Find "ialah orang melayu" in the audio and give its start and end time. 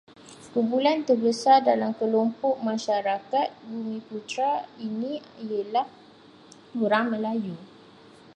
5.47-7.53